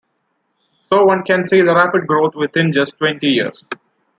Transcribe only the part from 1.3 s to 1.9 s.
see the